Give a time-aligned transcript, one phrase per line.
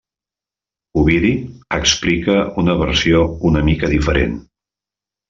[1.01, 1.33] Ovidi
[1.77, 4.35] explica una versió una mica diferent.